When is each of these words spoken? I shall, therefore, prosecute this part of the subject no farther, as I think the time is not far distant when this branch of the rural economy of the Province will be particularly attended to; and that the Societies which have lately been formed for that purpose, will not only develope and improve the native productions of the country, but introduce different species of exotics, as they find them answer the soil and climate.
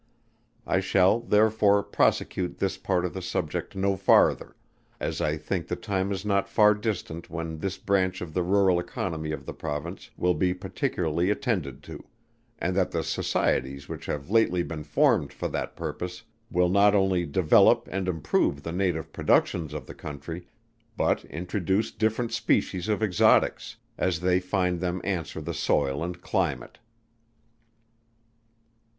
I 0.65 0.79
shall, 0.79 1.19
therefore, 1.19 1.83
prosecute 1.83 2.57
this 2.57 2.75
part 2.75 3.05
of 3.05 3.13
the 3.13 3.21
subject 3.21 3.75
no 3.75 3.95
farther, 3.95 4.55
as 4.99 5.21
I 5.21 5.37
think 5.37 5.67
the 5.67 5.75
time 5.75 6.11
is 6.11 6.25
not 6.25 6.49
far 6.49 6.73
distant 6.73 7.29
when 7.29 7.59
this 7.59 7.77
branch 7.77 8.19
of 8.19 8.33
the 8.33 8.41
rural 8.41 8.79
economy 8.79 9.31
of 9.31 9.45
the 9.45 9.53
Province 9.53 10.09
will 10.17 10.33
be 10.33 10.55
particularly 10.55 11.29
attended 11.29 11.83
to; 11.83 12.03
and 12.57 12.75
that 12.75 12.89
the 12.89 13.03
Societies 13.03 13.87
which 13.87 14.07
have 14.07 14.31
lately 14.31 14.63
been 14.63 14.83
formed 14.83 15.31
for 15.31 15.47
that 15.49 15.75
purpose, 15.75 16.23
will 16.49 16.69
not 16.69 16.95
only 16.95 17.23
develope 17.27 17.87
and 17.91 18.07
improve 18.07 18.63
the 18.63 18.71
native 18.73 19.13
productions 19.13 19.71
of 19.71 19.85
the 19.85 19.93
country, 19.93 20.47
but 20.97 21.23
introduce 21.25 21.91
different 21.91 22.31
species 22.31 22.89
of 22.89 23.03
exotics, 23.03 23.75
as 23.99 24.21
they 24.21 24.39
find 24.39 24.79
them 24.79 24.99
answer 25.03 25.39
the 25.39 25.53
soil 25.53 26.03
and 26.03 26.21
climate. 26.23 26.79